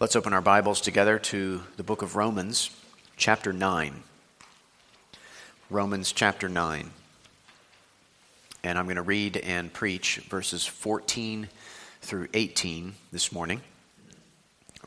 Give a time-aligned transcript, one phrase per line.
[0.00, 2.70] Let's open our Bibles together to the book of Romans,
[3.18, 4.02] chapter 9.
[5.68, 6.90] Romans chapter 9.
[8.64, 11.50] And I'm going to read and preach verses 14
[12.00, 13.60] through 18 this morning.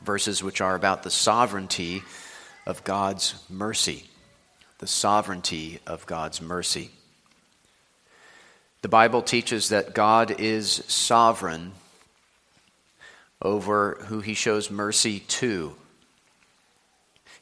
[0.02, 2.02] Verses which are about the sovereignty
[2.66, 4.08] of God's mercy.
[4.78, 6.90] The sovereignty of God's mercy.
[8.82, 11.70] The Bible teaches that God is sovereign
[13.44, 15.76] over who he shows mercy to.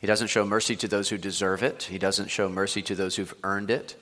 [0.01, 3.16] He doesn't show mercy to those who deserve it, he doesn't show mercy to those
[3.16, 3.95] who've earned it.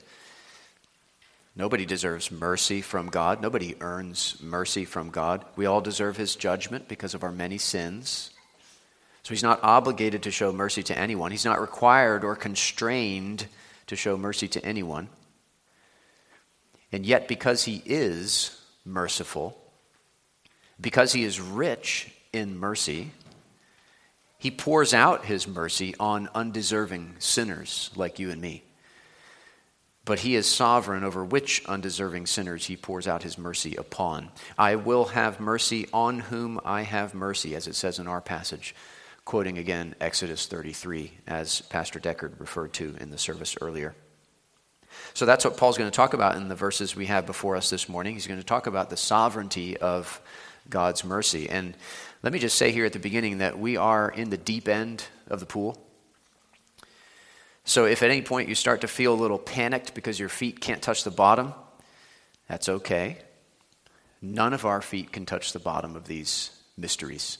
[1.55, 3.41] Nobody deserves mercy from God.
[3.41, 5.43] Nobody earns mercy from God.
[5.57, 8.31] We all deserve his judgment because of our many sins.
[9.23, 11.31] So he's not obligated to show mercy to anyone.
[11.31, 13.45] He's not required or constrained
[13.87, 15.09] to show mercy to anyone.
[16.91, 19.60] And yet, because he is merciful,
[20.81, 23.11] because he is rich in mercy,
[24.37, 28.63] he pours out his mercy on undeserving sinners like you and me.
[30.03, 34.31] But he is sovereign over which undeserving sinners he pours out his mercy upon.
[34.57, 38.73] I will have mercy on whom I have mercy, as it says in our passage,
[39.25, 43.93] quoting again Exodus 33, as Pastor Deckard referred to in the service earlier.
[45.13, 47.69] So that's what Paul's going to talk about in the verses we have before us
[47.69, 48.13] this morning.
[48.13, 50.19] He's going to talk about the sovereignty of
[50.69, 51.49] God's mercy.
[51.49, 51.75] And
[52.23, 55.05] let me just say here at the beginning that we are in the deep end
[55.27, 55.81] of the pool.
[57.63, 60.59] So if at any point you start to feel a little panicked because your feet
[60.59, 61.53] can't touch the bottom,
[62.47, 63.17] that's okay.
[64.21, 67.37] None of our feet can touch the bottom of these mysteries.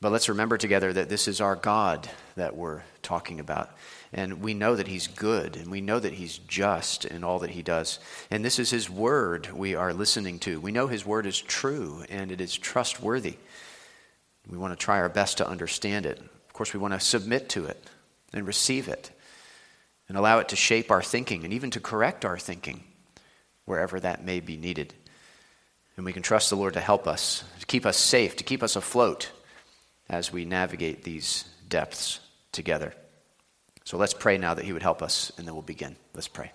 [0.00, 3.70] But let's remember together that this is our God that we're talking about.
[4.12, 7.50] And we know that He's good, and we know that He's just in all that
[7.50, 7.98] He does.
[8.30, 10.60] And this is His word we are listening to.
[10.60, 13.36] We know His word is true and it is trustworthy.
[14.46, 16.18] We want to try our best to understand it.
[16.18, 17.82] Of course, we want to submit to it
[18.32, 19.10] and receive it
[20.08, 22.84] and allow it to shape our thinking and even to correct our thinking
[23.64, 24.92] wherever that may be needed.
[25.96, 28.62] And we can trust the Lord to help us, to keep us safe, to keep
[28.62, 29.30] us afloat
[30.08, 32.20] as we navigate these depths
[32.50, 32.94] together.
[33.84, 35.96] So let's pray now that He would help us, and then we'll begin.
[36.14, 36.52] Let's pray.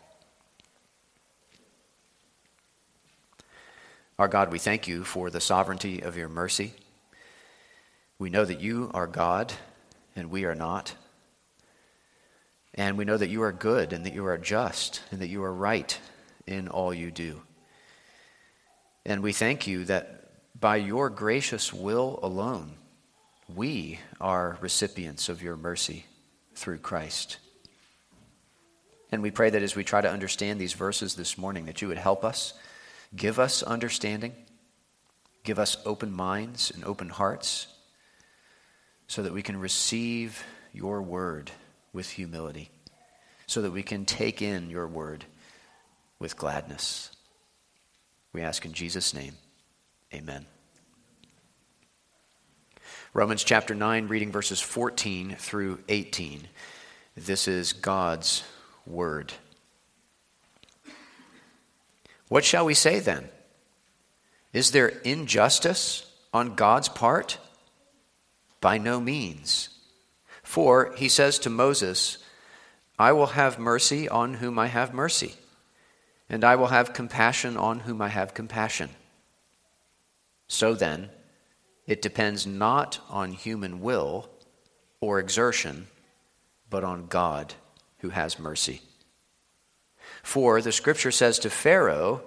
[4.19, 6.73] Our God, we thank you for the sovereignty of your mercy.
[8.17, 9.53] We know that you are God
[10.15, 10.95] and we are not.
[12.73, 15.43] And we know that you are good and that you are just and that you
[15.43, 15.99] are right
[16.47, 17.43] in all you do.
[19.05, 22.73] And we thank you that by your gracious will alone,
[23.53, 26.05] we are recipients of your mercy
[26.57, 27.37] through Christ.
[29.11, 31.87] And we pray that as we try to understand these verses this morning, that you
[31.87, 32.53] would help us,
[33.15, 34.33] give us understanding,
[35.43, 37.67] give us open minds and open hearts,
[39.07, 41.51] so that we can receive your word
[41.93, 42.69] with humility,
[43.45, 45.23] so that we can take in your word
[46.19, 47.11] with gladness.
[48.33, 49.35] We ask in Jesus' name,
[50.13, 50.56] amen.
[53.13, 56.47] Romans chapter 9, reading verses 14 through 18.
[57.15, 58.43] This is God's
[58.85, 59.33] word.
[62.27, 63.29] What shall we say then?
[64.51, 67.37] Is there injustice on God's part?
[68.59, 69.69] By no means.
[70.43, 72.17] For he says to Moses,
[72.99, 75.35] I will have mercy on whom I have mercy,
[76.29, 78.89] and I will have compassion on whom I have compassion.
[80.47, 81.09] So then,
[81.87, 84.29] it depends not on human will
[84.99, 85.87] or exertion,
[86.69, 87.53] but on God
[87.99, 88.81] who has mercy.
[90.21, 92.21] For the scripture says to Pharaoh,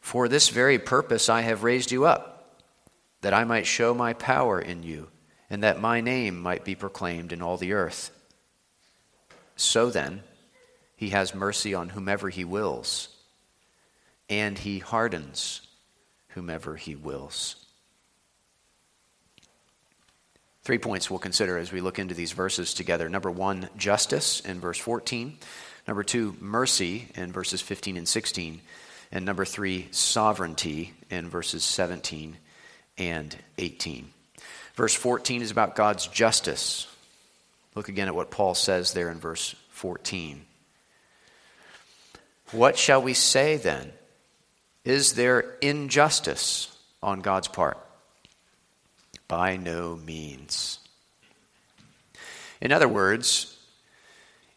[0.00, 2.62] For this very purpose I have raised you up,
[3.20, 5.08] that I might show my power in you,
[5.50, 8.12] and that my name might be proclaimed in all the earth.
[9.56, 10.22] So then,
[10.94, 13.08] he has mercy on whomever he wills,
[14.28, 15.62] and he hardens
[16.28, 17.67] whomever he wills.
[20.68, 23.08] Three points we'll consider as we look into these verses together.
[23.08, 25.38] Number one, justice in verse 14.
[25.86, 28.60] Number two, mercy in verses 15 and 16.
[29.10, 32.36] And number three, sovereignty in verses 17
[32.98, 34.10] and 18.
[34.74, 36.86] Verse 14 is about God's justice.
[37.74, 40.44] Look again at what Paul says there in verse 14.
[42.50, 43.90] What shall we say then?
[44.84, 47.78] Is there injustice on God's part?
[49.28, 50.78] By no means.
[52.60, 53.56] In other words,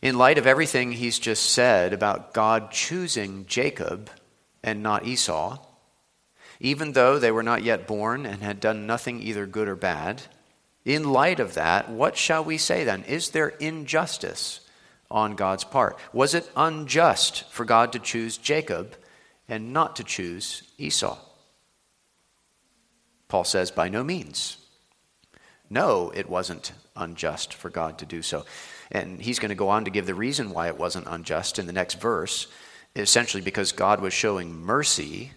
[0.01, 4.09] in light of everything he's just said about God choosing Jacob
[4.63, 5.59] and not Esau,
[6.59, 10.23] even though they were not yet born and had done nothing either good or bad,
[10.83, 13.03] In light of that, what shall we say then?
[13.03, 14.61] Is there injustice
[15.11, 15.97] on God's part?
[16.11, 18.95] Was it unjust for God to choose Jacob
[19.47, 21.19] and not to choose Esau?
[23.27, 24.57] Paul says, by no means.
[25.71, 28.45] No, it wasn't unjust for God to do so.
[28.91, 31.65] And he's going to go on to give the reason why it wasn't unjust in
[31.65, 32.47] the next verse,
[32.93, 35.31] essentially because God was showing mercy,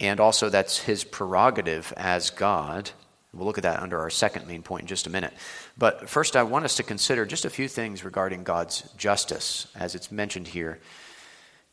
[0.00, 2.90] and also that's his prerogative as God.
[3.34, 5.34] We'll look at that under our second main point in just a minute.
[5.76, 9.94] But first, I want us to consider just a few things regarding God's justice, as
[9.94, 10.78] it's mentioned here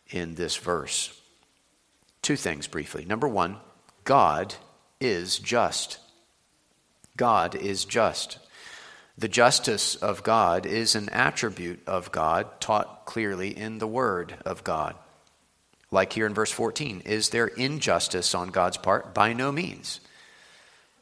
[0.09, 1.17] in this verse.
[2.21, 3.05] Two things briefly.
[3.05, 3.55] Number one,
[4.03, 4.55] God
[4.99, 5.99] is just.
[7.17, 8.39] God is just.
[9.17, 14.63] The justice of God is an attribute of God taught clearly in the Word of
[14.63, 14.95] God.
[15.89, 19.13] Like here in verse 14, is there injustice on God's part?
[19.13, 20.01] By no means.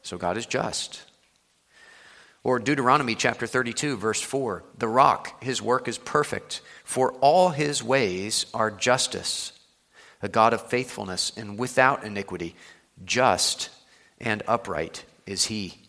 [0.02, 1.02] So God is just.
[2.44, 7.82] Or Deuteronomy chapter 32, verse 4 The rock, his work is perfect, for all his
[7.82, 9.52] ways are justice,
[10.22, 12.54] a God of faithfulness and without iniquity,
[13.04, 13.70] just
[14.20, 15.83] and upright is he.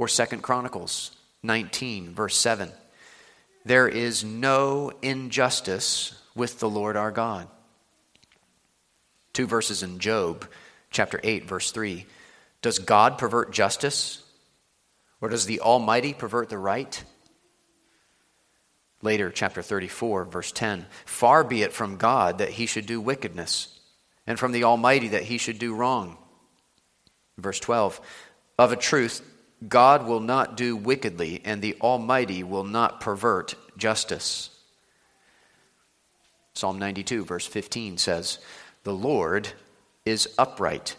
[0.00, 1.10] Or Second Chronicles
[1.42, 2.72] 19, verse 7.
[3.66, 7.48] There is no injustice with the Lord our God.
[9.34, 10.48] Two verses in Job,
[10.90, 12.06] chapter 8, verse 3.
[12.62, 14.22] Does God pervert justice?
[15.20, 17.04] Or does the Almighty pervert the right?
[19.02, 20.86] Later, chapter 34, verse 10.
[21.04, 23.78] Far be it from God that he should do wickedness,
[24.26, 26.16] and from the Almighty that he should do wrong.
[27.36, 28.00] Verse 12.
[28.58, 29.29] Of a truth,
[29.66, 34.50] God will not do wickedly, and the Almighty will not pervert justice.
[36.54, 38.38] Psalm 92, verse 15 says,
[38.84, 39.48] The Lord
[40.04, 40.96] is upright,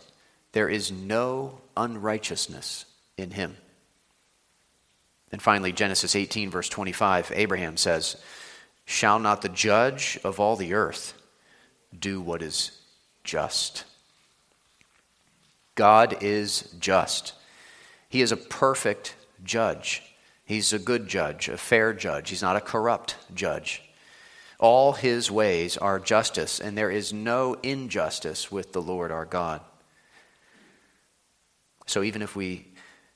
[0.51, 2.85] there is no unrighteousness
[3.17, 3.57] in him.
[5.31, 8.17] And finally, Genesis 18, verse 25, Abraham says,
[8.85, 11.13] Shall not the judge of all the earth
[11.97, 12.77] do what is
[13.23, 13.85] just?
[15.75, 17.33] God is just.
[18.11, 20.03] He is a perfect judge.
[20.43, 22.29] He's a good judge, a fair judge.
[22.29, 23.81] He's not a corrupt judge.
[24.59, 29.61] All his ways are justice, and there is no injustice with the Lord our God.
[31.87, 32.67] So even if we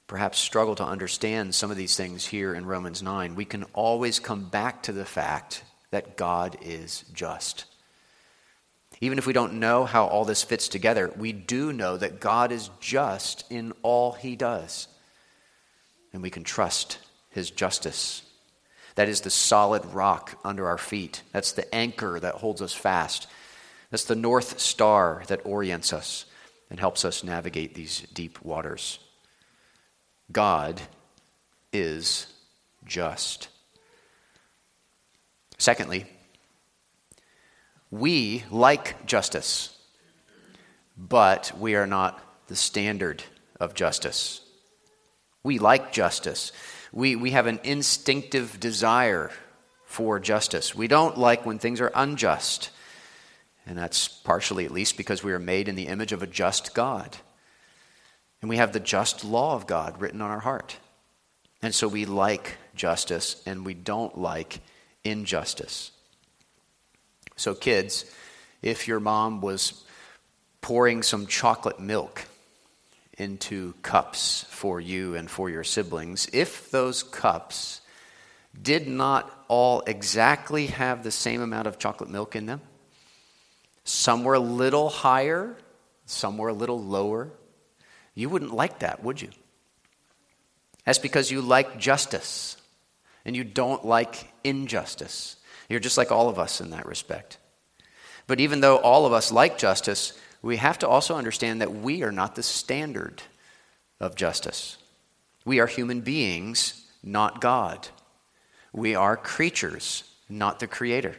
[0.08, 4.20] perhaps struggle to understand some of these things here in Romans 9, we can always
[4.20, 7.66] come back to the fact that God is just.
[9.02, 12.52] Even if we don't know how all this fits together, we do know that God
[12.52, 14.88] is just in all he does.
[16.14, 16.98] And we can trust
[17.30, 18.22] his justice.
[18.96, 21.22] That is the solid rock under our feet.
[21.34, 23.28] That's the anchor that holds us fast.
[23.92, 26.26] That's the north star that orients us
[26.70, 29.00] and helps us navigate these deep waters.
[30.32, 30.82] God
[31.74, 32.28] is
[32.86, 33.50] just.
[35.58, 36.06] Secondly,
[38.00, 39.76] we like justice,
[40.98, 43.24] but we are not the standard
[43.60, 44.42] of justice.
[45.44, 46.52] We like justice.
[46.92, 49.32] We, we have an instinctive desire
[49.86, 50.76] for justice.
[50.76, 52.70] We don't like when things are unjust.
[53.66, 56.74] And that's partially, at least, because we are made in the image of a just
[56.74, 57.16] God.
[58.42, 60.78] And we have the just law of God written on our heart.
[61.62, 64.60] And so we like justice and we don't like
[65.04, 65.92] injustice.
[67.36, 68.06] So, kids,
[68.62, 69.84] if your mom was
[70.62, 72.26] pouring some chocolate milk
[73.18, 77.82] into cups for you and for your siblings, if those cups
[78.62, 82.62] did not all exactly have the same amount of chocolate milk in them,
[83.84, 85.56] some were a little higher,
[86.06, 87.30] some were a little lower,
[88.16, 89.30] you wouldn't like that, would you?
[90.86, 92.58] That's because you like justice
[93.26, 95.36] and you don't like injustice.
[95.70, 97.38] You're just like all of us in that respect.
[98.28, 102.04] But even though all of us like justice, we have to also understand that we
[102.04, 103.22] are not the standard
[104.00, 104.78] of justice.
[105.46, 107.88] We are human beings, not God.
[108.74, 111.16] We are creatures, not the Creator.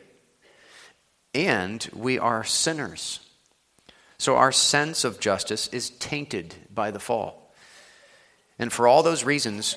[1.34, 3.20] And we are sinners.
[4.18, 7.52] So our sense of justice is tainted by the fall.
[8.58, 9.76] And for all those reasons,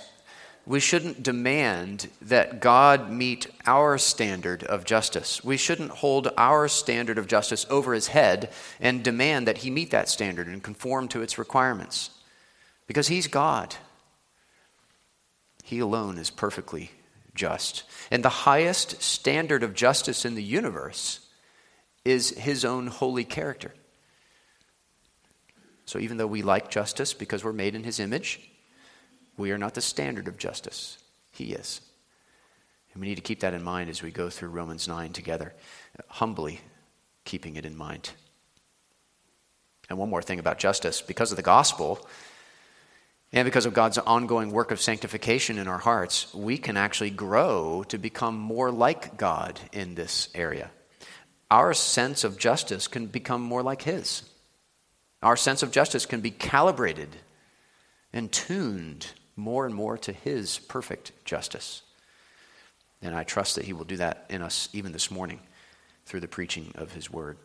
[0.69, 5.43] we shouldn't demand that God meet our standard of justice.
[5.43, 9.89] We shouldn't hold our standard of justice over his head and demand that he meet
[9.89, 12.11] that standard and conform to its requirements.
[12.85, 13.77] Because he's God.
[15.63, 16.91] He alone is perfectly
[17.33, 17.83] just.
[18.11, 21.21] And the highest standard of justice in the universe
[22.05, 23.73] is his own holy character.
[25.85, 28.51] So even though we like justice because we're made in his image,
[29.39, 30.98] We are not the standard of justice,
[31.31, 31.79] He is.
[32.93, 35.53] And we need to keep that in mind as we go through Romans 9 together,
[36.10, 36.60] humbly
[37.24, 38.12] keeping it in mind.
[39.89, 42.05] And one more thing about justice because of the gospel,
[43.31, 47.86] and because of God's ongoing work of sanctification in our hearts, we can actually grow
[47.88, 50.69] to become more like God in this area.
[51.50, 54.24] Our sense of justice can become more like His.
[55.24, 57.15] Our sense of justice can be calibrated
[58.12, 59.08] and tuned
[59.39, 61.81] more and more to His perfect justice.
[63.01, 65.39] And I trust that He will do that in us even this morning
[66.05, 67.38] through the preaching of His Word.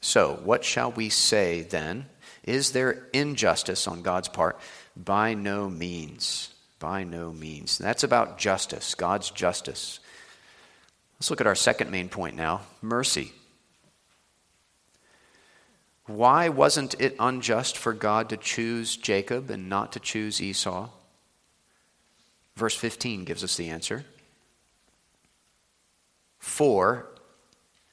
[0.00, 2.06] So, what shall we say then?
[2.42, 4.60] Is there injustice on God's part?
[4.94, 6.52] By no means.
[6.78, 7.78] By no means.
[7.78, 10.00] That's about justice, God's justice.
[11.16, 13.32] Let's look at our second main point now mercy.
[16.06, 20.90] Why wasn't it unjust for God to choose Jacob and not to choose Esau?
[22.56, 24.04] Verse 15 gives us the answer.
[26.38, 27.06] For,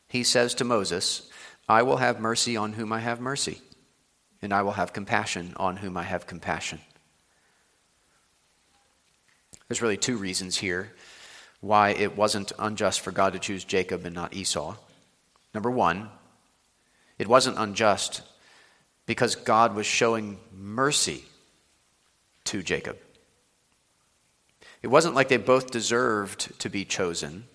[0.10, 1.30] he says to Moses,
[1.70, 3.62] I will have mercy on whom I have mercy,
[4.42, 6.82] and I will have compassion on whom I have compassion.
[9.68, 10.92] There's really two reasons here
[11.62, 14.76] why it wasn't unjust for God to choose Jacob and not Esau.
[15.54, 16.10] Number one,
[17.22, 18.24] it wasn't unjust
[19.06, 21.24] because God was showing mercy
[22.46, 22.98] to Jacob.
[24.82, 27.46] It wasn't like they both deserved to be chosen,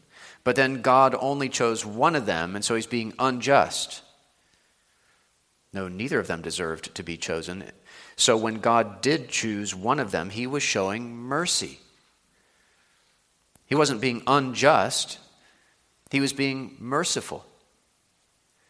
[0.44, 4.02] but then God only chose one of them, and so he's being unjust.
[5.72, 7.64] No, neither of them deserved to be chosen.
[8.14, 11.80] So when God did choose one of them, he was showing mercy.
[13.66, 15.18] He wasn't being unjust,
[16.12, 17.44] he was being merciful.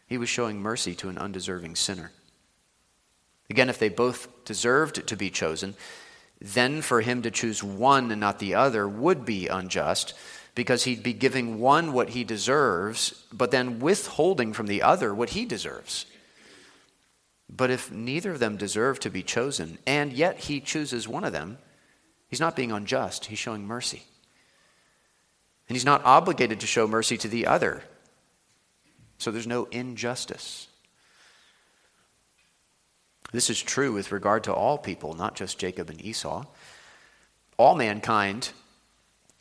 [0.07, 2.11] He was showing mercy to an undeserving sinner.
[3.49, 5.75] Again, if they both deserved to be chosen,
[6.41, 10.13] then for him to choose one and not the other would be unjust
[10.55, 15.29] because he'd be giving one what he deserves, but then withholding from the other what
[15.29, 16.05] he deserves.
[17.49, 21.31] But if neither of them deserve to be chosen, and yet he chooses one of
[21.31, 21.59] them,
[22.27, 24.03] he's not being unjust, he's showing mercy.
[25.69, 27.83] And he's not obligated to show mercy to the other.
[29.17, 30.67] So there's no injustice.
[33.31, 36.45] This is true with regard to all people, not just Jacob and Esau.
[37.57, 38.51] All mankind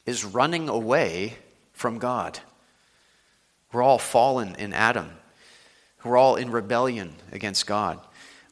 [0.07, 1.35] is running away
[1.73, 2.39] from God.
[3.73, 5.11] We're all fallen in Adam.
[6.03, 8.01] We're all in rebellion against God.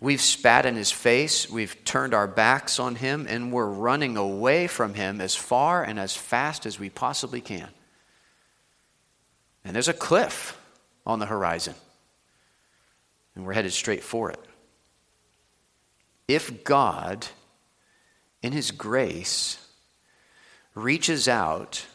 [0.00, 4.66] We've spat in his face, we've turned our backs on him, and we're running away
[4.66, 7.68] from him as far and as fast as we possibly can.
[9.64, 10.58] And there's a cliff
[11.06, 11.74] on the horizon,
[13.34, 14.40] and we're headed straight for it.
[16.26, 17.26] If God,
[18.42, 19.58] in his grace,
[20.74, 21.86] reaches out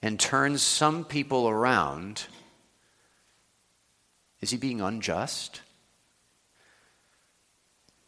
[0.00, 2.26] and turns some people around,
[4.40, 5.60] is he being unjust?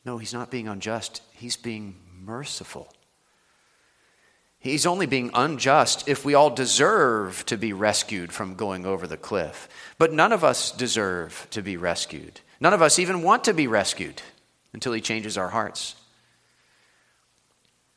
[0.05, 1.23] No, he's not being unjust.
[1.33, 2.93] He's being merciful.
[4.67, 9.17] He's only being unjust if we all deserve to be rescued from going over the
[9.17, 9.69] cliff.
[9.97, 12.41] But none of us deserve to be rescued.
[12.59, 14.23] None of us even want to be rescued
[14.73, 15.95] until he changes our hearts.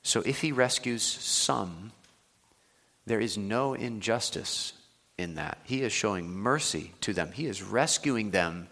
[0.04, 1.92] So if he rescues some,
[3.08, 4.74] there is no injustice
[5.18, 5.58] in that.
[5.64, 8.68] He is showing mercy to them, he is rescuing them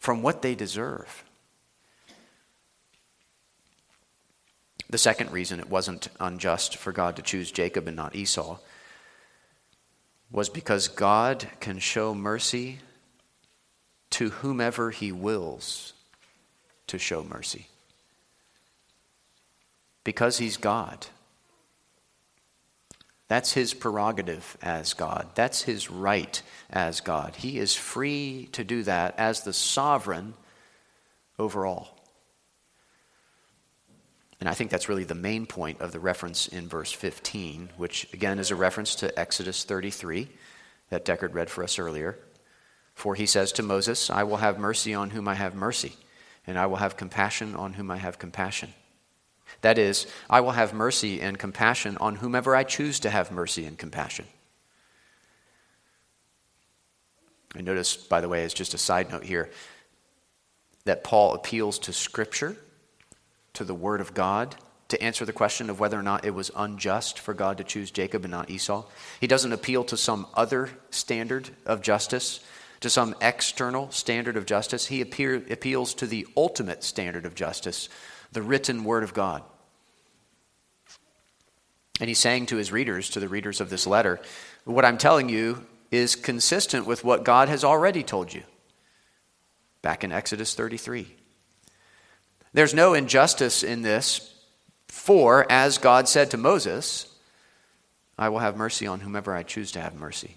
[0.00, 1.22] from what they deserve.
[4.90, 8.58] The second reason it wasn't unjust for God to choose Jacob and not Esau
[10.30, 12.78] was because God can show mercy
[14.10, 15.92] to whomever he wills
[16.86, 17.66] to show mercy.
[20.04, 21.06] Because he's God.
[23.28, 25.28] That's his prerogative as God.
[25.34, 26.40] That's his right
[26.70, 27.36] as God.
[27.36, 30.32] He is free to do that as the sovereign
[31.38, 31.97] over all.
[34.40, 38.12] And I think that's really the main point of the reference in verse 15, which
[38.12, 40.28] again is a reference to Exodus 33
[40.90, 42.18] that Deckard read for us earlier.
[42.94, 45.94] For he says to Moses, I will have mercy on whom I have mercy,
[46.46, 48.74] and I will have compassion on whom I have compassion.
[49.62, 53.64] That is, I will have mercy and compassion on whomever I choose to have mercy
[53.64, 54.26] and compassion.
[57.56, 59.50] I notice, by the way, as just a side note here,
[60.84, 62.56] that Paul appeals to Scripture
[63.58, 64.54] to the Word of God
[64.88, 67.90] to answer the question of whether or not it was unjust for God to choose
[67.90, 68.84] Jacob and not Esau.
[69.20, 72.40] He doesn't appeal to some other standard of justice,
[72.80, 74.86] to some external standard of justice.
[74.86, 77.88] He appear, appeals to the ultimate standard of justice,
[78.32, 79.42] the written word of God.
[82.00, 84.20] And he's saying to his readers, to the readers of this letter,
[84.64, 88.44] what I'm telling you is consistent with what God has already told you
[89.82, 91.17] back in Exodus 33.
[92.58, 94.34] There's no injustice in this,
[94.88, 97.06] for as God said to Moses,
[98.18, 100.36] I will have mercy on whomever I choose to have mercy.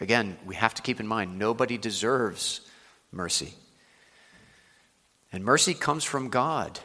[0.00, 2.60] Again, we have to keep in mind nobody deserves
[3.10, 3.54] mercy.
[5.32, 6.78] And mercy comes from God.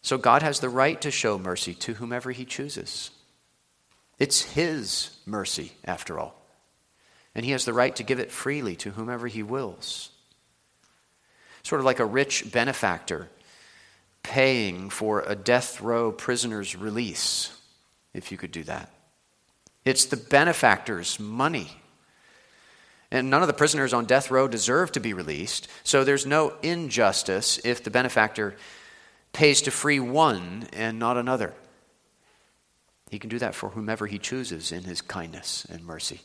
[0.00, 3.10] So God has the right to show mercy to whomever he chooses.
[4.20, 6.40] It's his mercy, after all.
[7.34, 10.10] And he has the right to give it freely to whomever he wills.
[11.62, 13.28] Sort of like a rich benefactor
[14.22, 17.56] paying for a death row prisoner's release,
[18.14, 18.90] if you could do that.
[19.84, 21.68] It's the benefactor's money.
[23.10, 26.54] And none of the prisoners on death row deserve to be released, so there's no
[26.62, 28.56] injustice if the benefactor
[29.32, 31.52] pays to free one and not another.
[33.10, 36.22] He can do that for whomever he chooses in his kindness and mercy.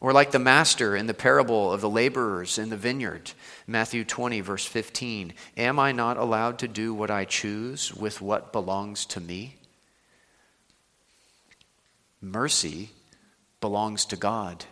[0.00, 3.32] Or like the master in the parable of the laborers in the vineyard,
[3.66, 8.52] Matthew 20, verse 15 Am I not allowed to do what I choose with what
[8.52, 9.56] belongs to me?
[12.22, 12.90] Mercy
[13.60, 14.64] belongs to God,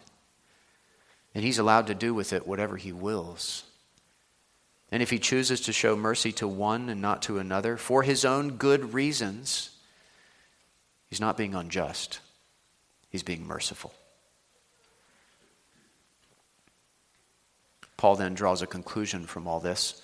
[1.34, 3.64] and He's allowed to do with it whatever He wills.
[4.90, 8.24] And if He chooses to show mercy to one and not to another for His
[8.24, 9.70] own good reasons,
[11.10, 12.20] He's not being unjust,
[13.10, 13.92] He's being merciful.
[17.98, 20.00] Paul then draws a conclusion from all this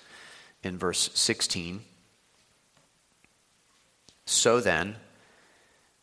[0.61, 1.81] in verse 16.
[4.25, 4.97] So then,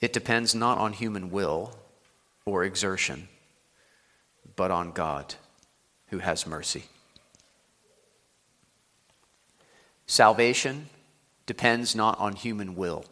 [0.01, 1.77] it depends not on human will
[2.47, 3.29] or exertion,
[4.57, 5.35] but on God
[6.09, 6.85] who has mercy.
[10.07, 10.89] Salvation
[11.47, 13.05] depends not on human will.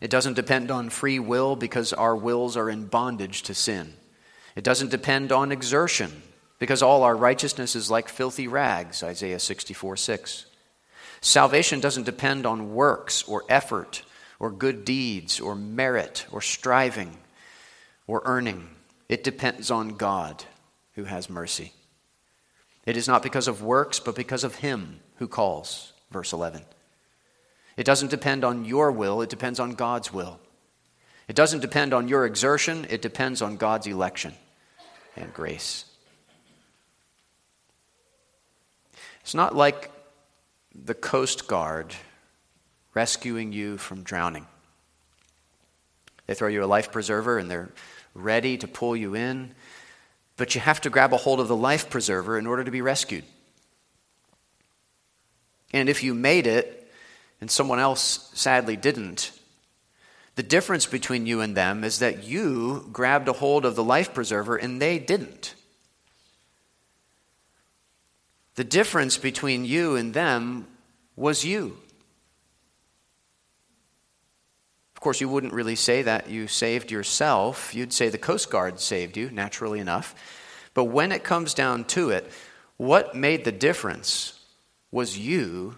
[0.00, 3.92] It doesn't depend on free will because our wills are in bondage to sin.
[4.56, 6.22] It doesn't depend on exertion
[6.60, 10.46] because all our righteousness is like filthy rags, Isaiah 64 6.
[11.20, 14.02] Salvation doesn't depend on works or effort
[14.38, 17.16] or good deeds or merit or striving
[18.06, 18.68] or earning.
[19.08, 20.44] It depends on God
[20.94, 21.72] who has mercy.
[22.86, 25.92] It is not because of works, but because of Him who calls.
[26.10, 26.62] Verse 11.
[27.76, 30.38] It doesn't depend on your will, it depends on God's will.
[31.26, 34.34] It doesn't depend on your exertion, it depends on God's election
[35.16, 35.89] and grace.
[39.20, 39.90] It's not like
[40.74, 41.94] the Coast Guard
[42.94, 44.46] rescuing you from drowning.
[46.26, 47.70] They throw you a life preserver and they're
[48.14, 49.54] ready to pull you in,
[50.36, 52.82] but you have to grab a hold of the life preserver in order to be
[52.82, 53.24] rescued.
[55.72, 56.90] And if you made it
[57.40, 59.32] and someone else sadly didn't,
[60.36, 64.14] the difference between you and them is that you grabbed a hold of the life
[64.14, 65.54] preserver and they didn't.
[68.56, 70.66] The difference between you and them
[71.16, 71.78] was you.
[74.94, 77.74] Of course, you wouldn't really say that you saved yourself.
[77.74, 80.14] You'd say the Coast Guard saved you, naturally enough.
[80.74, 82.30] But when it comes down to it,
[82.76, 84.38] what made the difference
[84.90, 85.76] was you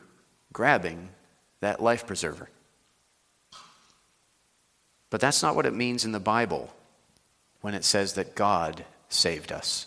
[0.52, 1.08] grabbing
[1.60, 2.48] that life preserver.
[5.10, 6.72] But that's not what it means in the Bible
[7.60, 9.86] when it says that God saved us.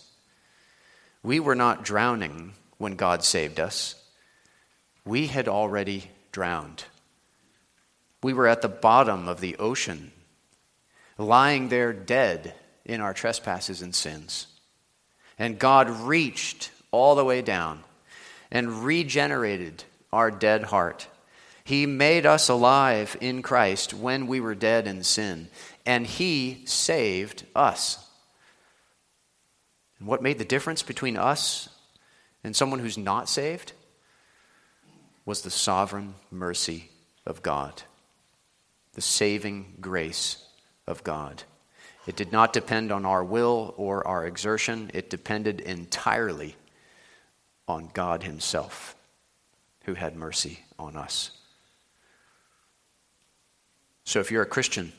[1.22, 3.94] We were not drowning when God saved us,
[5.04, 6.84] we had already drowned.
[8.22, 10.12] We were at the bottom of the ocean,
[11.16, 14.46] lying there dead in our trespasses and sins.
[15.38, 17.84] And God reached all the way down
[18.50, 21.06] and regenerated our dead heart.
[21.64, 25.48] He made us alive in Christ when we were dead in sin,
[25.84, 27.98] and He saved us.
[29.98, 31.68] And what made the difference between us
[32.46, 33.72] and someone who's not saved
[35.24, 36.88] was the sovereign mercy
[37.26, 37.82] of God
[38.94, 40.42] the saving grace
[40.86, 41.42] of God.
[42.06, 46.56] It did not depend on our will or our exertion, it depended entirely
[47.68, 48.96] on God Himself,
[49.84, 51.32] who had mercy on us.
[54.04, 54.94] So, if you're a Christian,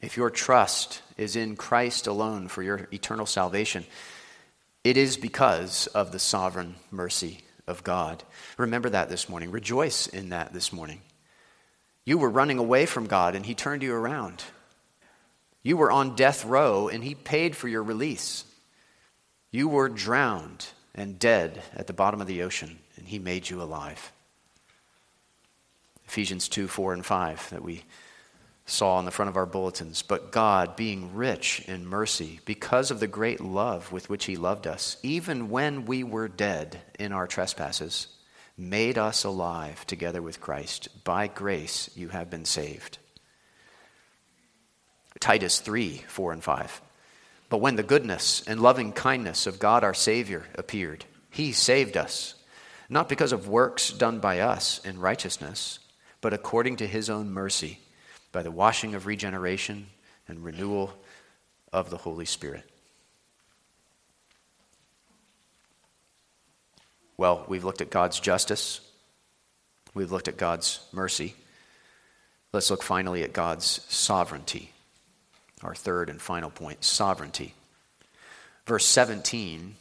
[0.00, 3.84] if your trust is in Christ alone for your eternal salvation,
[4.84, 8.22] it is because of the sovereign mercy of God.
[8.58, 9.50] Remember that this morning.
[9.50, 11.02] Rejoice in that this morning.
[12.04, 14.42] You were running away from God and He turned you around.
[15.62, 18.44] You were on death row and He paid for your release.
[19.50, 23.62] You were drowned and dead at the bottom of the ocean, and he made you
[23.62, 24.12] alive.
[26.06, 27.84] Ephesians 2 4 and 5 that we
[28.66, 30.02] saw on the front of our bulletins.
[30.02, 34.66] But God, being rich in mercy, because of the great love with which he loved
[34.66, 38.06] us, even when we were dead in our trespasses,
[38.56, 40.88] made us alive together with Christ.
[41.04, 42.98] By grace you have been saved.
[45.18, 46.82] Titus 3 4 and 5.
[47.48, 52.34] But when the goodness and loving kindness of God our Savior appeared, he saved us,
[52.88, 55.80] not because of works done by us in righteousness,
[56.20, 57.80] but according to his own mercy,
[58.32, 59.86] by the washing of regeneration
[60.28, 60.92] and renewal
[61.72, 62.64] of the Holy Spirit.
[67.16, 68.80] Well, we've looked at God's justice,
[69.94, 71.34] we've looked at God's mercy.
[72.52, 74.72] Let's look finally at God's sovereignty.
[75.62, 77.54] Our third and final point sovereignty.
[78.66, 79.76] Verse 17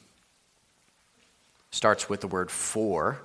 [1.72, 3.20] starts with the word for,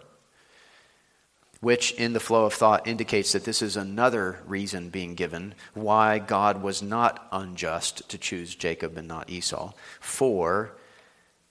[1.61, 6.19] which in the flow of thought indicates that this is another reason being given why
[6.19, 9.73] God was not unjust to choose Jacob and not Esau.
[10.01, 10.77] For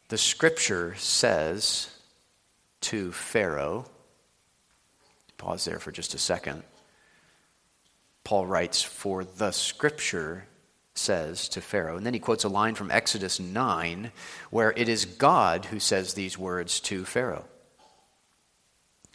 [0.09, 1.89] the scripture says
[2.81, 3.85] to Pharaoh,
[5.37, 6.63] pause there for just a second.
[8.23, 10.45] Paul writes, For the scripture
[10.95, 11.97] says to Pharaoh.
[11.97, 14.11] And then he quotes a line from Exodus 9
[14.51, 17.45] where it is God who says these words to Pharaoh.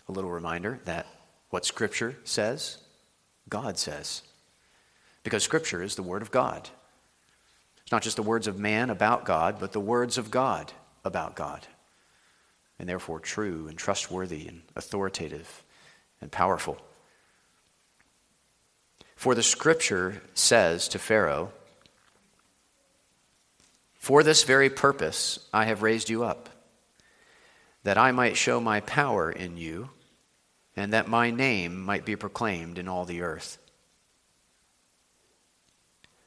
[0.08, 1.06] A little reminder that
[1.50, 2.78] what Scripture says,
[3.48, 4.22] God says.
[5.22, 6.68] Because Scripture is the Word of God.
[7.82, 10.72] It's not just the words of man about God, but the words of God
[11.04, 11.66] about God.
[12.78, 15.64] And therefore true and trustworthy and authoritative
[16.20, 16.78] and powerful.
[19.16, 21.52] For the Scripture says to Pharaoh,
[23.94, 26.48] for this very purpose I have raised you up,
[27.82, 29.90] that I might show my power in you,
[30.78, 33.58] and that my name might be proclaimed in all the earth.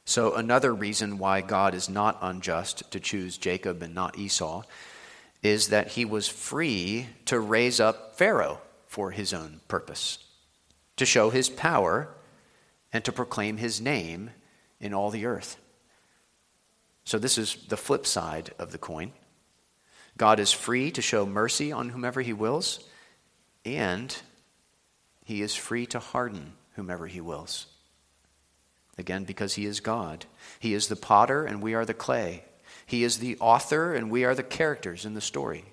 [0.04, 4.62] So, another reason why God is not unjust to choose Jacob and not Esau
[5.42, 10.18] is that he was free to raise up Pharaoh for his own purpose,
[10.96, 12.08] to show his power
[12.92, 14.30] and to proclaim his name
[14.80, 15.56] in all the earth.
[17.04, 19.12] So, this is the flip side of the coin.
[20.18, 22.80] God is free to show mercy on whomever he wills,
[23.64, 24.14] and
[25.24, 27.66] he is free to harden whomever he wills.
[28.98, 30.26] Again, because he is God.
[30.58, 32.44] He is the potter, and we are the clay.
[32.84, 35.64] He is the author, and we are the characters in the story.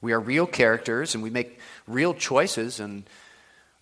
[0.00, 3.04] We are real characters, and we make real choices and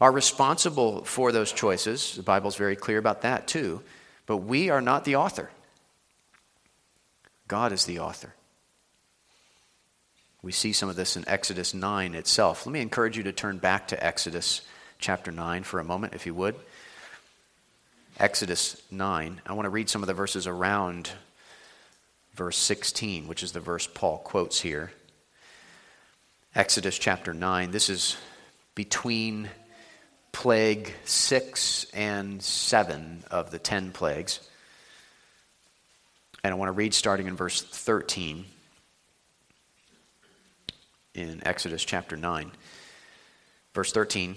[0.00, 2.16] are responsible for those choices.
[2.16, 3.82] The Bible's very clear about that, too.
[4.26, 5.50] But we are not the author.
[7.46, 8.34] God is the author.
[10.42, 12.66] We see some of this in Exodus 9 itself.
[12.66, 14.62] Let me encourage you to turn back to Exodus
[14.98, 16.54] chapter 9 for a moment, if you would.
[18.18, 19.40] Exodus 9.
[19.46, 21.10] I want to read some of the verses around
[22.34, 24.92] verse 16, which is the verse Paul quotes here.
[26.54, 27.70] Exodus chapter 9.
[27.70, 28.16] This is
[28.74, 29.48] between
[30.32, 34.40] plague 6 and 7 of the 10 plagues.
[36.42, 38.44] And I want to read starting in verse 13
[41.14, 42.50] in Exodus chapter 9.
[43.74, 44.36] Verse 13.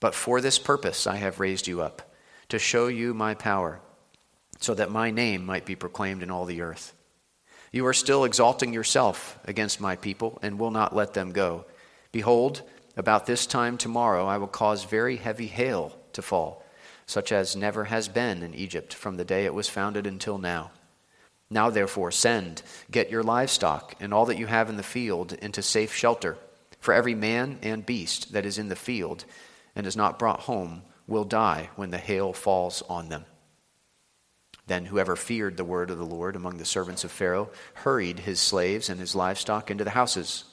[0.00, 2.14] But for this purpose I have raised you up,
[2.48, 3.80] to show you my power,
[4.60, 6.94] so that my name might be proclaimed in all the earth.
[7.72, 11.64] You are still exalting yourself against my people, and will not let them go.
[12.12, 12.62] Behold,
[12.96, 16.62] about this time tomorrow I will cause very heavy hail to fall
[17.06, 20.72] such as never has been in Egypt from the day it was founded until now.
[21.48, 25.62] Now, therefore, send, get your livestock and all that you have in the field into
[25.62, 26.36] safe shelter,
[26.80, 29.24] for every man and beast that is in the field
[29.76, 33.24] and is not brought home will die when the hail falls on them.
[34.66, 38.40] Then whoever feared the word of the Lord among the servants of Pharaoh hurried his
[38.40, 40.44] slaves and his livestock into the houses.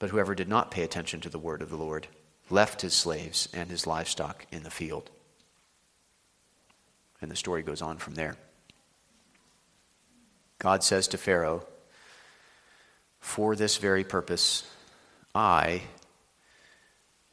[0.00, 2.08] But whoever did not pay attention to the word of the Lord
[2.50, 5.10] left his slaves and his livestock in the field.
[7.20, 8.36] And the story goes on from there.
[10.58, 11.64] God says to Pharaoh,
[13.20, 14.68] For this very purpose,
[15.34, 15.82] I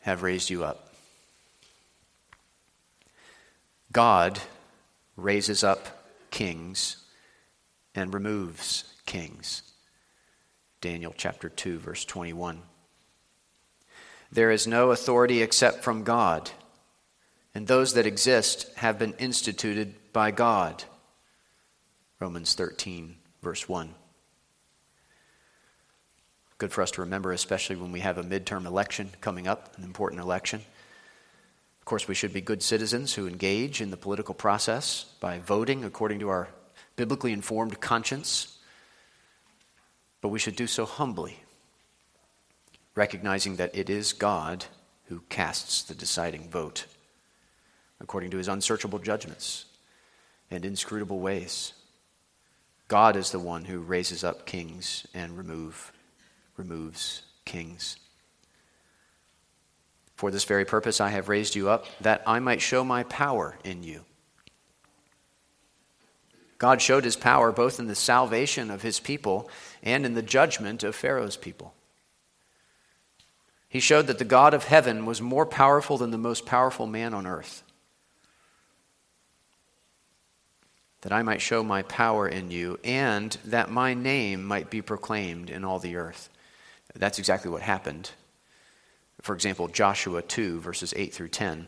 [0.02, 0.85] have raised you up.
[3.96, 4.42] God
[5.16, 5.88] raises up
[6.30, 6.98] kings
[7.96, 9.62] and removes kings.
[10.82, 12.62] Daniel chapter 2, verse 21.
[14.34, 16.52] There is no authority except from God,
[17.54, 20.84] and those that exist have been instituted by God.
[22.20, 23.96] Romans 13, verse 1.
[26.58, 29.86] Good for us to remember, especially when we have a midterm election coming up, an
[29.86, 30.64] important election.
[31.86, 35.84] Of course, we should be good citizens who engage in the political process by voting
[35.84, 36.48] according to our
[36.96, 38.58] biblically informed conscience,
[40.20, 41.42] but we should do so humbly,
[42.96, 44.66] recognizing that it is God
[45.10, 46.88] who casts the deciding vote
[48.00, 49.66] according to his unsearchable judgments
[50.50, 51.74] and inscrutable ways.
[52.88, 55.94] God is the one who raises up kings and remove
[56.58, 57.98] removes kings.
[60.26, 63.60] For this very purpose I have raised you up, that I might show my power
[63.64, 64.06] in you.
[66.58, 69.48] God showed his power both in the salvation of his people
[69.84, 71.76] and in the judgment of Pharaoh's people.
[73.70, 77.14] He showed that the God of heaven was more powerful than the most powerful man
[77.14, 77.62] on earth.
[81.02, 85.52] That I might show my power in you, and that my name might be proclaimed
[85.52, 86.32] in all the earth.
[86.96, 88.10] That's exactly what happened.
[89.26, 91.68] For example, Joshua 2, verses 8 through 10.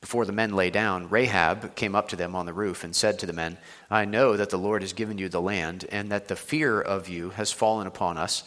[0.00, 3.18] Before the men lay down, Rahab came up to them on the roof and said
[3.18, 3.58] to the men,
[3.90, 7.08] I know that the Lord has given you the land, and that the fear of
[7.08, 8.44] you has fallen upon us,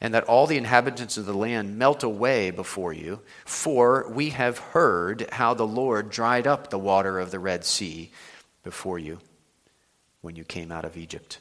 [0.00, 3.20] and that all the inhabitants of the land melt away before you.
[3.44, 8.12] For we have heard how the Lord dried up the water of the Red Sea
[8.62, 9.18] before you
[10.22, 11.38] when you came out of Egypt.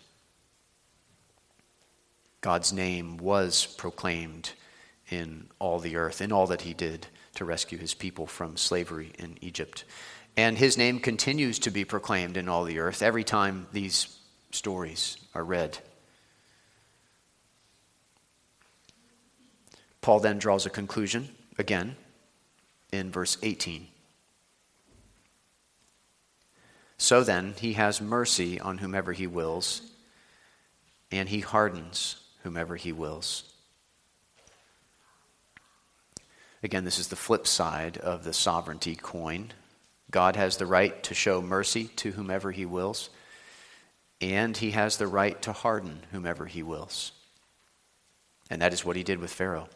[2.41, 4.51] God's name was proclaimed
[5.09, 9.11] in all the earth, in all that he did to rescue his people from slavery
[9.17, 9.83] in Egypt.
[10.37, 14.19] And his name continues to be proclaimed in all the earth every time these
[14.51, 15.77] stories are read.
[20.01, 21.95] Paul then draws a conclusion again
[22.91, 23.87] in verse 18.
[26.97, 29.81] So then, he has mercy on whomever he wills,
[31.11, 33.48] and he hardens whomever he wills.
[36.61, 39.51] Again, this is the flip side of the sovereignty coin.
[40.11, 43.09] God has the right to show mercy to whomever he wills,
[44.19, 47.11] and he has the right to harden whomever he wills.
[48.49, 49.69] And that is what he did with Pharaoh.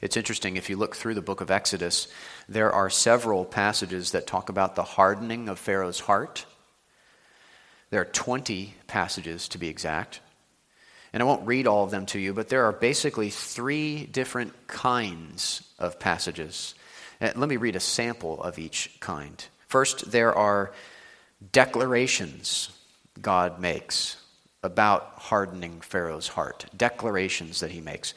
[0.00, 2.08] It's interesting, if you look through the book of Exodus,
[2.48, 6.46] there are several passages that talk about the hardening of Pharaoh's heart
[7.90, 10.20] there are 20 passages to be exact.
[11.12, 14.66] And I won't read all of them to you, but there are basically three different
[14.66, 16.74] kinds of passages.
[17.20, 19.44] Uh, let me read a sample of each kind.
[19.66, 20.72] First, there are
[21.52, 22.70] declarations
[23.20, 24.16] God makes
[24.62, 26.66] about hardening Pharaoh's heart.
[26.76, 28.14] Declarations that he makes.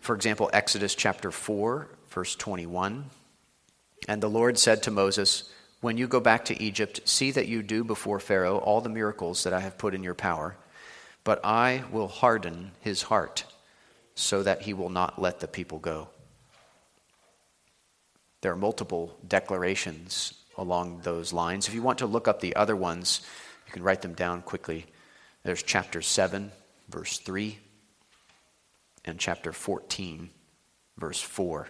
[0.00, 3.04] For example, Exodus chapter 4, verse 21.
[4.08, 5.50] And the Lord said to Moses,
[5.80, 9.44] when you go back to Egypt, see that you do before Pharaoh all the miracles
[9.44, 10.56] that I have put in your power,
[11.24, 13.44] but I will harden his heart
[14.14, 16.08] so that he will not let the people go.
[18.40, 21.68] There are multiple declarations along those lines.
[21.68, 23.22] If you want to look up the other ones,
[23.66, 24.86] you can write them down quickly.
[25.44, 26.50] There's chapter 7,
[26.88, 27.58] verse 3,
[29.04, 30.30] and chapter 14,
[30.98, 31.68] verse 4.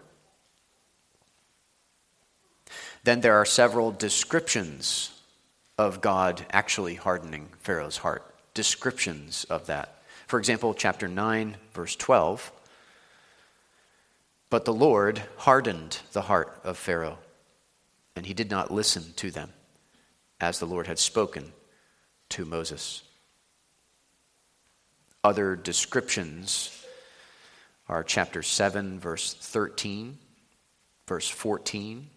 [3.05, 5.21] Then there are several descriptions
[5.77, 8.32] of God actually hardening Pharaoh's heart.
[8.55, 10.03] Descriptions of that.
[10.27, 12.53] For example, chapter 9, verse 12.
[14.51, 17.19] But the Lord hardened the heart of Pharaoh,
[18.15, 19.53] and he did not listen to them,
[20.41, 21.53] as the Lord had spoken
[22.31, 23.03] to Moses.
[25.25, 26.85] Other descriptions
[27.89, 30.19] are chapter 7, verse 13,
[31.07, 32.11] verse 14,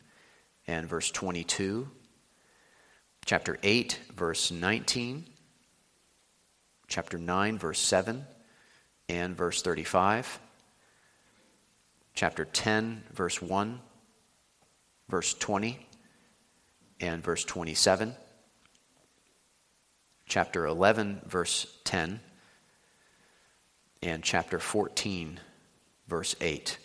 [0.68, 1.88] and verse 22,
[3.26, 5.26] chapter 8, verse 19,
[6.88, 8.26] chapter 9, verse 7,
[9.10, 10.40] and verse 35,
[12.14, 13.80] chapter 10, verse 1,
[15.10, 15.88] verse 20,
[17.00, 18.16] and verse 27,
[20.26, 22.20] chapter 11, verse 10,
[24.02, 25.40] and chapter 14,
[26.08, 26.78] verse 8.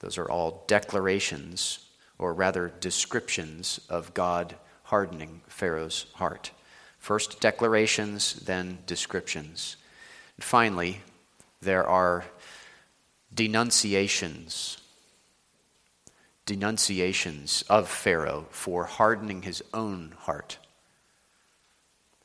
[0.00, 1.86] Those are all declarations
[2.18, 6.50] or rather descriptions of God hardening Pharaoh's heart.
[7.00, 9.76] First declarations, then descriptions.
[10.38, 11.00] Finally,
[11.60, 12.24] there are
[13.34, 14.78] denunciations.
[16.46, 20.58] Denunciations of Pharaoh for hardening his own heart.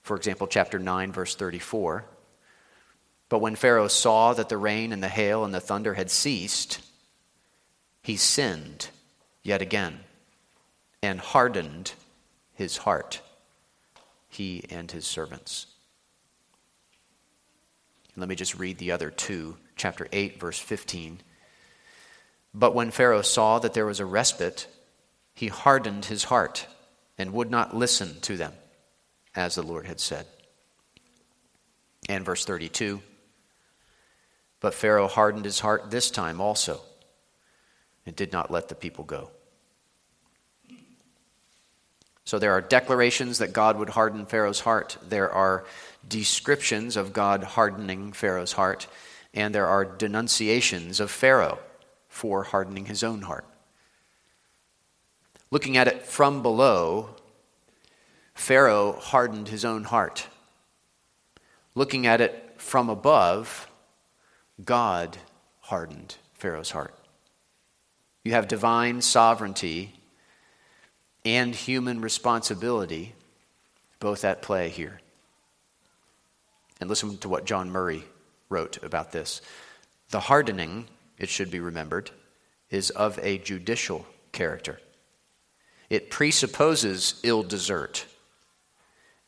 [0.04, 2.06] For example, chapter 9, verse 34.
[3.30, 6.80] But when Pharaoh saw that the rain and the hail and the thunder had ceased,
[8.04, 8.90] he sinned
[9.42, 10.02] yet again
[11.02, 11.94] and hardened
[12.54, 13.22] his heart,
[14.36, 15.68] he and his servants.
[18.16, 21.20] Let me just read the other two, chapter 8, verse 15.
[22.54, 24.68] But when Pharaoh saw that there was a respite,
[25.34, 26.68] he hardened his heart
[27.18, 28.54] and would not listen to them,
[29.36, 30.26] as the Lord had said.
[32.08, 33.02] And verse 32
[34.62, 36.80] But Pharaoh hardened his heart this time also
[38.06, 39.32] and did not let the people go.
[42.26, 44.98] So there are declarations that God would harden Pharaoh's heart.
[45.08, 45.64] There are
[46.08, 48.88] descriptions of God hardening Pharaoh's heart.
[49.34, 51.60] And there are denunciations of Pharaoh
[52.10, 53.46] for hardening his own heart.
[55.52, 57.10] Looking at it from below,
[58.34, 60.28] Pharaoh hardened his own heart.
[61.76, 63.70] Looking at it from above,
[64.64, 65.18] God
[65.62, 66.96] hardened Pharaoh's heart.
[68.24, 69.94] You have divine sovereignty
[71.26, 73.16] and human responsibility
[74.00, 75.02] both at play here.
[76.80, 78.04] And listen to what John Murray
[78.50, 79.42] wrote about this.
[80.12, 82.12] The hardening, it should be remembered,
[82.70, 84.80] is of a judicial character.
[85.90, 88.06] It presupposes ill desert.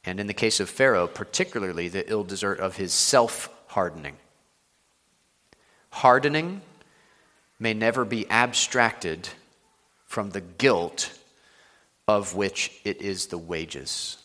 [0.06, 4.18] And in the case of Pharaoh, particularly the ill desert of his self hardening.
[5.90, 6.62] Hardening
[7.60, 9.30] may never be abstracted
[10.06, 11.18] from the guilt
[12.08, 14.18] of which it is the wages.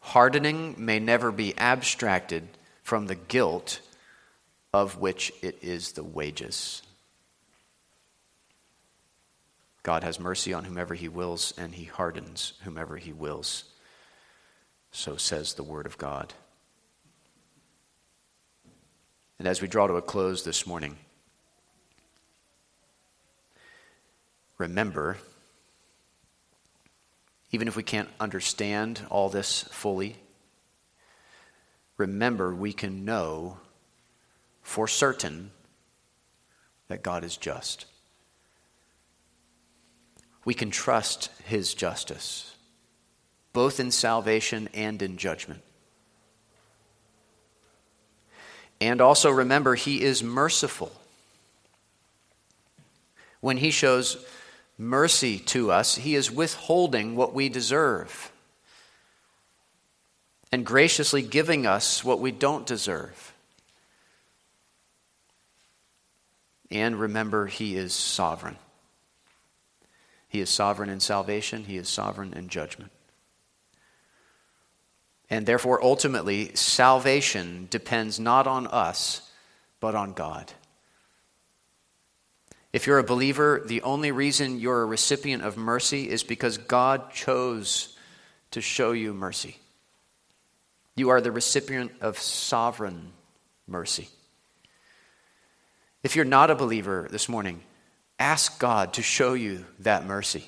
[0.00, 2.46] Hardening may never be abstracted
[2.82, 3.80] from the guilt
[4.72, 6.82] of which it is the wages.
[9.84, 13.64] God has mercy on whomever he wills, and he hardens whomever he wills.
[14.90, 16.32] So says the Word of God.
[19.38, 20.96] And as we draw to a close this morning,
[24.58, 25.18] remember
[27.50, 30.16] even if we can't understand all this fully,
[31.96, 33.58] remember we can know
[34.62, 35.50] for certain
[36.88, 37.86] that God is just.
[40.44, 42.54] We can trust his justice,
[43.52, 45.62] both in salvation and in judgment.
[48.80, 50.92] And also remember, he is merciful.
[53.40, 54.22] When he shows
[54.78, 58.32] mercy to us, He is withholding what we deserve
[60.52, 63.32] and graciously giving us what we don't deserve.
[66.70, 68.56] And remember, He is sovereign.
[70.28, 72.90] He is sovereign in salvation, He is sovereign in judgment.
[75.30, 79.28] And therefore, ultimately, salvation depends not on us,
[79.80, 80.52] but on God.
[82.74, 87.12] If you're a believer, the only reason you're a recipient of mercy is because God
[87.12, 87.96] chose
[88.50, 89.58] to show you mercy.
[90.96, 93.12] You are the recipient of sovereign
[93.68, 94.08] mercy.
[96.02, 97.60] If you're not a believer this morning,
[98.18, 100.44] ask God to show you that mercy.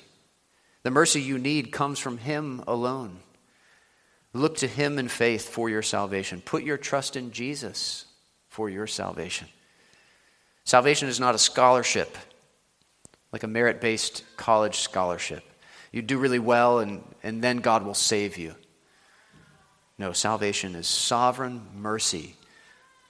[0.83, 3.19] The mercy you need comes from Him alone.
[4.33, 6.41] Look to Him in faith for your salvation.
[6.41, 8.03] Put your trust in Jesus
[8.49, 9.47] for your salvation.
[10.67, 12.17] Salvation is not a scholarship,
[13.31, 15.41] like a merit based college scholarship.
[15.93, 18.53] You do really well, and, and then God will save you.
[19.97, 22.35] No, salvation is sovereign mercy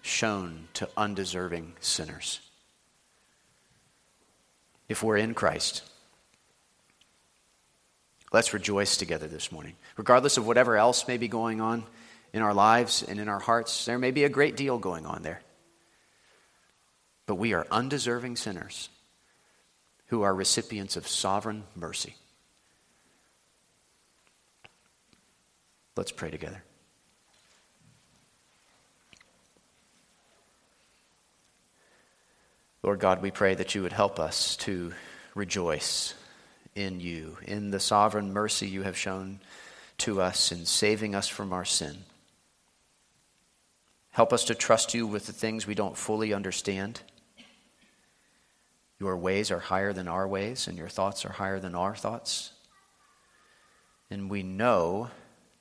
[0.04, 2.42] shown to undeserving sinners.
[4.88, 5.82] If we're in Christ,
[8.32, 9.74] let's rejoice together this morning.
[9.98, 11.86] Regardless of whatever else may be going on
[12.34, 15.24] in our lives and in our hearts, there may be a great deal going on
[15.24, 15.42] there.
[17.28, 18.90] But we are undeserving sinners
[20.08, 22.16] who are recipients of sovereign mercy.
[25.96, 26.64] Let's pray together.
[32.84, 34.94] Lord God, we pray that you would help us to
[35.36, 36.14] rejoice
[36.76, 39.42] in you, in the sovereign mercy you have shown
[39.98, 41.98] to us in saving us from our sin.
[44.12, 47.02] Help us to trust you with the things we don't fully understand.
[49.00, 52.52] Your ways are higher than our ways, and your thoughts are higher than our thoughts.
[54.10, 55.10] And we know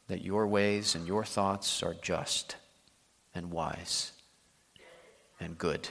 [0.09, 2.57] that your ways and your thoughts are just
[3.35, 4.13] and wise
[5.41, 5.89] and good.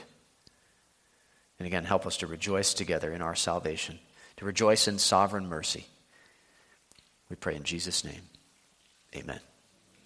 [1.58, 3.98] And again, help us to rejoice together in our salvation,
[4.38, 5.86] to rejoice in sovereign mercy.
[7.30, 8.22] We pray in Jesus' name.
[9.14, 9.40] Amen.